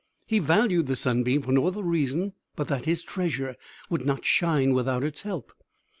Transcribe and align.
He 0.25 0.39
valued 0.39 0.87
the 0.87 0.95
sunbeam 0.95 1.43
for 1.43 1.51
no 1.51 1.67
other 1.67 1.83
reason 1.83 2.33
but 2.55 2.67
that 2.69 2.85
his 2.85 3.03
treasure 3.03 3.55
would 3.91 4.03
not 4.03 4.25
shine 4.25 4.73
without 4.73 5.03
its 5.03 5.21
help. 5.21 5.53